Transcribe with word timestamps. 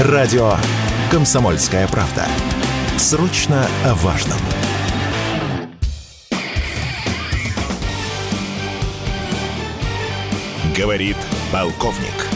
Радио 0.00 0.54
«Комсомольская 1.08 1.86
правда». 1.86 2.26
Срочно 2.98 3.64
о 3.84 3.94
важном. 3.94 4.38
Говорит 10.76 11.16
полковник. 11.52 12.26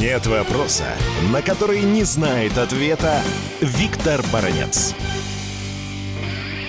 Нет 0.00 0.26
вопроса, 0.26 0.86
на 1.30 1.42
который 1.42 1.82
не 1.82 2.04
знает 2.04 2.56
ответа 2.56 3.20
Виктор 3.60 4.22
Баранец. 4.32 4.94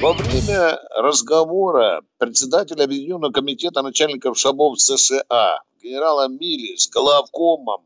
Во 0.02 0.12
время 0.12 0.78
разговора 0.94 2.02
председателя 2.18 2.84
Объединенного 2.84 3.32
комитета 3.32 3.82
начальников 3.82 4.38
штабов 4.38 4.82
США 4.82 5.62
генерала 5.82 6.28
Милли 6.28 6.76
с 6.76 6.90
главкомом 6.90 7.86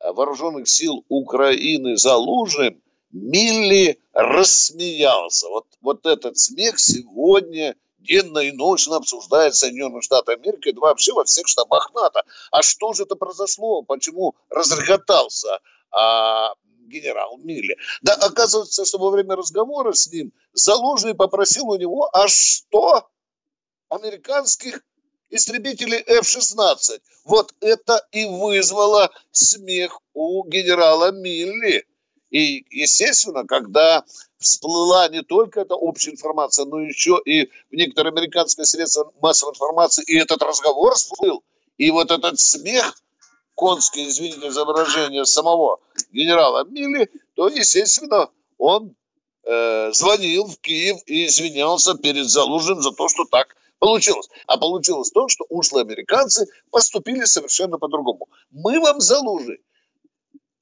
вооруженных 0.00 0.68
сил 0.68 1.04
Украины 1.08 1.96
Залужным, 1.96 2.82
Милли 3.10 3.98
рассмеялся. 4.12 5.48
Вот, 5.48 5.66
вот 5.80 6.06
этот 6.06 6.38
смех 6.38 6.78
сегодня 6.78 7.76
денно 7.98 8.38
и 8.38 8.52
ночно 8.52 8.96
обсуждает 8.96 9.54
Соединенные 9.54 10.02
Штаты 10.02 10.32
Америки, 10.32 10.72
да 10.72 10.80
вообще 10.80 11.12
во 11.12 11.24
всех 11.24 11.48
штабах 11.48 11.92
НАТО. 11.94 12.24
А 12.50 12.62
что 12.62 12.92
же 12.92 13.04
это 13.04 13.16
произошло? 13.16 13.82
Почему 13.82 14.34
разреготался 14.50 15.60
а, 15.90 16.52
генерал 16.86 17.38
Милли. 17.38 17.76
Да 18.02 18.14
оказывается, 18.14 18.84
что 18.84 18.98
во 18.98 19.10
время 19.10 19.36
разговора 19.36 19.92
с 19.92 20.10
ним 20.10 20.32
Залужный 20.52 21.14
попросил 21.14 21.68
у 21.68 21.76
него 21.76 22.08
аж 22.12 22.32
что? 22.32 23.08
Американских 23.88 24.82
истребителей 25.30 25.98
F-16. 26.06 27.00
Вот 27.24 27.54
это 27.60 28.06
и 28.12 28.24
вызвало 28.24 29.10
смех 29.32 30.00
у 30.14 30.46
генерала 30.46 31.10
Милли. 31.12 31.84
И, 32.30 32.64
естественно, 32.70 33.46
когда 33.46 34.04
всплыла 34.38 35.08
не 35.08 35.22
только 35.22 35.60
эта 35.60 35.74
общая 35.74 36.12
информация, 36.12 36.66
но 36.66 36.80
еще 36.80 37.20
и 37.24 37.46
в 37.70 37.72
некоторые 37.72 38.12
американские 38.12 38.66
средства 38.66 39.12
массовой 39.20 39.52
информации, 39.52 40.04
и 40.06 40.18
этот 40.18 40.42
разговор 40.42 40.94
всплыл, 40.94 41.42
и 41.78 41.90
вот 41.90 42.10
этот 42.10 42.38
смех 42.40 42.94
конский, 43.54 44.08
извините 44.08 44.50
за 44.50 44.64
выражение, 44.64 45.24
самого 45.24 45.80
генерала 46.12 46.64
Милли, 46.64 47.10
то, 47.34 47.48
естественно, 47.48 48.28
он 48.58 48.94
э, 49.44 49.92
звонил 49.92 50.46
в 50.46 50.58
Киев 50.58 50.98
и 51.06 51.26
извинялся 51.26 51.94
перед 51.94 52.28
Залужным 52.28 52.82
за 52.82 52.92
то, 52.92 53.08
что 53.08 53.24
так 53.24 53.56
получилось. 53.78 54.28
А 54.46 54.58
получилось 54.58 55.10
то, 55.10 55.28
что 55.28 55.44
ушлые 55.48 55.82
американцы 55.82 56.46
поступили 56.70 57.24
совершенно 57.24 57.78
по-другому. 57.78 58.28
Мы 58.50 58.80
вам 58.80 59.00
Залужный 59.00 59.60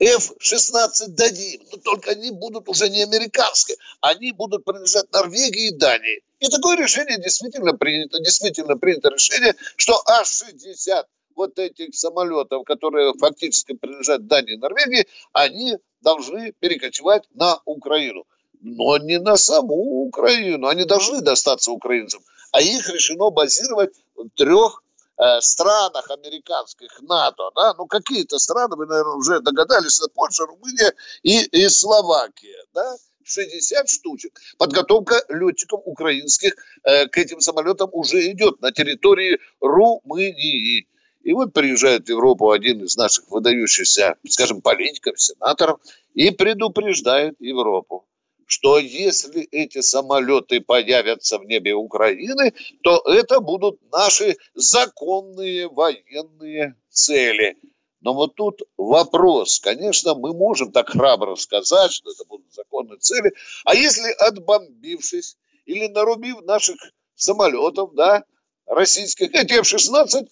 F-16 0.01 1.09
дадим, 1.09 1.63
но 1.71 1.79
только 1.79 2.11
они 2.11 2.31
будут 2.33 2.69
уже 2.69 2.89
не 2.89 3.03
американские, 3.03 3.77
они 4.01 4.33
будут 4.33 4.65
принадлежать 4.65 5.11
Норвегии 5.13 5.69
и 5.69 5.77
Дании. 5.77 6.23
И 6.41 6.49
такое 6.49 6.77
решение 6.77 7.17
действительно 7.19 7.75
принято, 7.75 8.19
действительно 8.19 8.77
принято 8.77 9.09
решение, 9.09 9.55
что 9.77 10.03
А-60 10.07 11.05
вот 11.37 11.59
этих 11.59 11.95
самолетов, 11.95 12.65
которые 12.65 13.15
фактически 13.15 13.75
принадлежат 13.75 14.27
Дании 14.27 14.55
и 14.55 14.59
Норвегии, 14.59 15.07
они 15.33 15.79
должны 16.01 16.53
перекочевать 16.59 17.25
на 17.35 17.61
Украину. 17.65 18.25
Но 18.61 18.99
не 18.99 19.19
на 19.19 19.37
саму 19.37 19.75
Украину. 20.07 20.69
Они 20.69 20.85
должны 20.85 21.21
достаться 21.21 21.71
украинцам. 21.71 22.23
А 22.55 22.61
их 22.61 22.89
решено 22.89 23.31
базировать 23.31 23.91
в 24.15 24.29
трех 24.37 24.85
э, 25.19 25.41
странах 25.41 26.09
американских 26.09 27.03
НАТО. 27.03 27.51
Да? 27.57 27.75
Ну, 27.77 27.87
какие-то 27.87 28.39
страны, 28.39 28.77
вы, 28.77 28.87
наверное, 28.87 29.17
уже 29.17 29.41
догадались, 29.41 29.99
это 29.99 30.09
Польша, 30.15 30.47
Румыния 30.47 30.95
и, 31.25 31.43
и 31.47 31.69
Словакия. 31.69 32.65
Да? 32.73 32.95
60 33.25 33.89
штучек. 33.89 34.41
Подготовка 34.57 35.21
летчиков 35.31 35.81
украинских 35.85 36.55
э, 36.85 37.09
к 37.09 37.19
этим 37.19 37.41
самолетам 37.41 37.91
уже 37.91 38.31
идет 38.31 38.61
на 38.61 38.71
территории 38.71 39.41
Румынии. 39.61 40.87
И 41.25 41.33
вот 41.33 41.53
приезжает 41.55 42.07
в 42.07 42.09
Европу 42.09 42.53
один 42.53 42.85
из 42.85 42.97
наших 42.97 43.29
выдающихся, 43.33 44.15
скажем, 44.29 44.61
политиков, 44.61 45.21
сенаторов, 45.21 45.81
и 46.15 46.31
предупреждает 46.31 47.35
Европу, 47.41 48.04
что 48.47 48.79
если 48.79 49.43
эти 49.43 49.81
самолеты 49.81 50.61
появятся 50.61 51.39
в 51.39 51.45
небе 51.45 51.75
Украины, 51.75 52.53
то 52.83 52.99
это 53.07 53.41
будут 53.41 53.81
наши 53.91 54.37
законные 54.55 55.69
военные 55.69 56.77
цели. 56.91 57.57
Но 58.01 58.13
вот 58.13 58.35
тут 58.35 58.61
вопрос. 58.77 59.61
Конечно, 59.61 60.15
мы 60.15 60.35
можем 60.35 60.73
так 60.73 60.91
храбро 60.91 61.37
сказать, 61.37 61.91
что 61.91 62.11
это 62.11 62.25
будут 62.27 62.53
законные 62.53 62.99
цели. 62.99 63.33
А 63.65 63.75
если 63.75 64.13
отбомбившись 64.13 65.39
или 65.65 65.87
нарубив 65.87 66.43
наших 66.43 66.77
самолетов, 67.15 67.95
да, 67.95 68.25
российских, 68.67 69.35
эти 69.35 69.55
F-16 69.55 70.29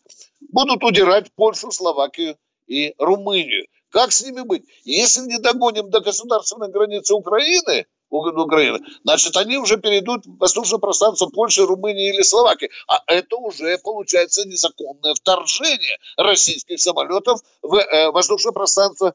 будут 0.51 0.85
удирать 0.85 1.33
Польшу, 1.35 1.71
Словакию 1.71 2.37
и 2.67 2.95
Румынию. 2.99 3.67
Как 3.91 4.13
с 4.13 4.23
ними 4.23 4.43
быть? 4.43 4.65
Если 4.85 5.23
не 5.23 5.39
догоним 5.39 5.91
до 5.91 6.01
государственной 6.01 6.71
границы 6.71 7.15
Украины, 7.15 7.87
Украины, 8.13 8.81
значит, 9.05 9.37
они 9.37 9.57
уже 9.57 9.79
перейдут 9.79 10.27
в 10.27 10.39
воздушное 10.39 10.79
пространство 10.79 11.27
Польши, 11.27 11.65
Румынии 11.65 12.15
или 12.15 12.23
Словакии. 12.23 12.71
А 12.87 13.03
это 13.07 13.37
уже, 13.37 13.79
получается, 13.79 14.47
незаконное 14.47 15.15
вторжение 15.15 15.99
российских 16.17 16.81
самолетов 16.81 17.41
в 17.63 17.77
э, 17.77 18.11
воздушное 18.11 18.53
пространство 18.53 19.13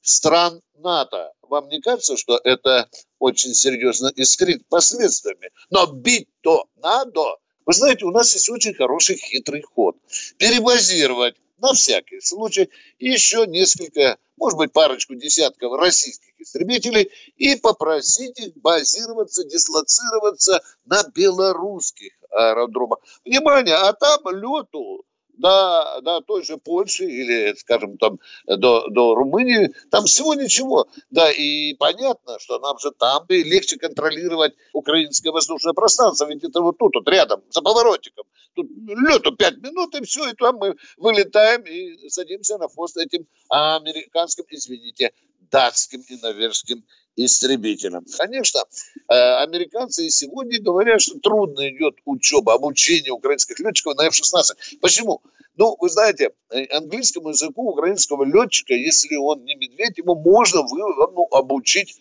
стран 0.00 0.62
НАТО. 0.74 1.32
Вам 1.42 1.68
не 1.68 1.80
кажется, 1.80 2.16
что 2.16 2.40
это 2.42 2.88
очень 3.18 3.54
серьезно 3.54 4.08
искрит 4.16 4.66
последствиями? 4.68 5.50
Но 5.70 5.86
бить-то 5.86 6.66
надо. 6.76 7.36
Вы 7.66 7.72
знаете, 7.74 8.04
у 8.06 8.10
нас 8.10 8.32
есть 8.34 8.48
очень 8.48 8.74
хороший 8.74 9.16
хитрый 9.16 9.62
ход. 9.62 9.96
Перебазировать 10.38 11.36
на 11.58 11.74
всякий 11.74 12.20
случай 12.20 12.70
еще 12.98 13.46
несколько, 13.46 14.16
может 14.38 14.58
быть, 14.58 14.72
парочку 14.72 15.14
десятков 15.14 15.78
российских 15.78 16.40
истребителей 16.40 17.10
и 17.36 17.56
попросить 17.56 18.38
их 18.38 18.56
базироваться, 18.56 19.44
дислоцироваться 19.44 20.62
на 20.84 21.02
белорусских 21.14 22.12
аэродромах. 22.30 22.98
Внимание, 23.24 23.74
а 23.74 23.92
там 23.92 24.20
лету 24.28 25.04
до, 25.38 26.00
до 26.02 26.20
той 26.20 26.44
же 26.44 26.58
Польши 26.58 27.04
или, 27.04 27.54
скажем, 27.54 27.96
там 27.96 28.18
до, 28.46 28.88
до 28.88 29.14
Румынии, 29.14 29.72
там 29.90 30.04
всего 30.04 30.34
ничего. 30.34 30.88
Да, 31.10 31.30
и 31.30 31.74
понятно, 31.74 32.38
что 32.38 32.58
нам 32.58 32.78
же 32.78 32.90
там 32.90 33.26
бы 33.26 33.36
легче 33.36 33.78
контролировать 33.78 34.54
украинское 34.72 35.32
воздушное 35.32 35.72
пространство, 35.72 36.26
ведь 36.26 36.44
это 36.44 36.60
вот 36.60 36.78
тут, 36.78 36.94
вот 36.94 37.08
рядом, 37.08 37.42
за 37.50 37.62
поворотиком. 37.62 38.26
Тут 38.54 38.66
лету 38.70 39.34
пять 39.36 39.58
минут, 39.58 39.94
и 39.94 40.04
все, 40.04 40.28
и 40.28 40.34
там 40.34 40.56
мы 40.56 40.76
вылетаем 40.96 41.62
и 41.62 42.08
садимся 42.08 42.58
на 42.58 42.68
хвост 42.68 42.96
этим 42.96 43.26
американским, 43.48 44.44
извините, 44.48 45.12
датским 45.50 46.02
и 46.08 46.16
норвежским 46.16 46.84
истребителям. 47.24 48.04
Конечно, 48.16 48.60
э, 49.08 49.14
американцы 49.42 50.06
и 50.06 50.10
сегодня 50.10 50.60
говорят, 50.60 51.00
что 51.00 51.18
трудно 51.18 51.68
идет 51.68 51.96
учеба, 52.04 52.54
обучение 52.54 53.12
украинских 53.12 53.58
летчиков 53.60 53.96
на 53.96 54.06
F-16. 54.06 54.78
Почему? 54.80 55.20
Ну, 55.56 55.76
вы 55.80 55.88
знаете, 55.88 56.30
э, 56.50 56.64
английскому 56.66 57.30
языку 57.30 57.70
украинского 57.70 58.24
летчика, 58.24 58.74
если 58.74 59.16
он 59.16 59.44
не 59.44 59.56
медведь, 59.56 59.98
его 59.98 60.14
можно 60.14 60.62
ну, 60.62 61.26
обучить 61.32 62.00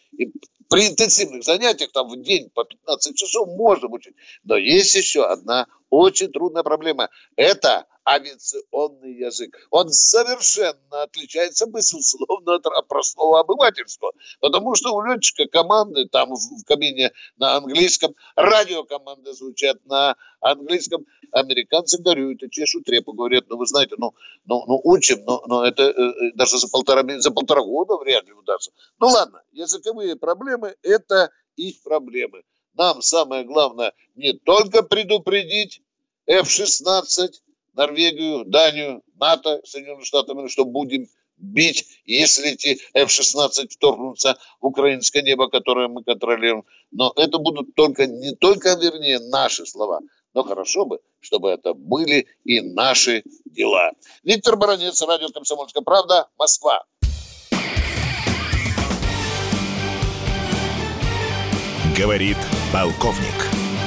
при 0.69 0.87
интенсивных 0.87 1.43
занятиях, 1.43 1.91
там 1.91 2.09
в 2.09 2.21
день 2.21 2.49
по 2.53 2.63
15 2.65 3.15
часов 3.15 3.47
можно 3.47 3.87
обучить. 3.87 4.15
Но 4.43 4.57
есть 4.57 4.95
еще 4.95 5.25
одна 5.25 5.67
очень 5.89 6.31
трудная 6.31 6.63
проблема. 6.63 7.09
Это 7.35 7.85
авиационный 8.07 9.13
язык. 9.13 9.57
Он 9.69 9.89
совершенно 9.89 11.03
отличается, 11.03 11.65
безусловно, 11.67 12.55
от 12.55 12.87
простого 12.87 13.39
обывательского. 13.39 14.13
Потому 14.39 14.75
что 14.75 14.93
у 14.93 15.01
летчика 15.01 15.45
команды 15.47 16.07
там 16.07 16.33
в 16.33 16.63
кабине 16.65 17.11
на 17.37 17.57
английском, 17.57 18.15
радиокоманды 18.35 19.33
звучат 19.33 19.85
на 19.85 20.15
английском. 20.39 21.05
Американцы 21.31 22.01
горюют 22.01 22.41
и 22.43 22.49
чешут 22.49 22.87
репу, 22.87 23.11
говорят, 23.11 23.45
ну 23.49 23.57
вы 23.57 23.65
знаете, 23.65 23.95
ну, 23.97 24.13
ну, 24.45 24.63
ну 24.65 24.79
учим, 24.85 25.23
но, 25.25 25.43
но 25.45 25.65
это 25.65 25.83
э, 25.83 25.91
э 25.91 26.31
даже 26.35 26.57
за 26.57 26.69
полтора, 26.69 27.03
за 27.19 27.31
полтора 27.31 27.61
года 27.61 27.97
вряд 27.97 28.25
ли 28.25 28.33
удастся. 28.33 28.71
Ну 28.99 29.07
ладно, 29.07 29.43
языковые 29.51 30.15
проблемы– 30.15 30.75
это 30.83 31.31
их 31.57 31.83
проблемы. 31.83 32.43
Нам 32.75 33.01
самое 33.01 33.43
главное 33.43 33.91
не 34.15 34.33
только 34.33 34.83
предупредить 34.83 35.81
F-16, 36.27 37.31
Норвегию, 37.77 38.43
Данию, 38.43 39.03
НАТО, 39.19 39.61
Соединенные 39.63 40.03
Штаты 40.03 40.31
Америки, 40.31 40.51
что 40.51 40.65
будем 40.65 41.07
бить, 41.37 41.85
если 42.05 42.53
эти 42.53 42.79
F-16 42.95 43.67
вторгнутся 43.69 44.37
в 44.59 44.65
украинское 44.65 45.21
небо, 45.21 45.47
которое 45.47 45.87
мы 45.87 46.03
контролируем. 46.03 46.65
Но 46.91 47.13
это 47.15 47.37
будут 47.37 47.75
только, 47.75 48.07
не 48.07 48.35
только, 48.35 48.69
вернее, 48.73 49.19
наши 49.19 49.67
слова, 49.67 50.01
но 50.33 50.43
хорошо 50.43 50.85
бы, 50.85 50.99
чтобы 51.19 51.49
это 51.51 51.75
были 51.75 52.25
и 52.43 52.61
наши 52.61 53.21
дела. 53.45 53.91
Виктор 54.23 54.57
Баранец, 54.57 54.99
радио 55.03 55.29
«Комсомольская 55.29 55.83
правда», 55.83 56.27
Москва. 56.37 56.83
Говорит 61.95 62.37
полковник. 62.73 63.56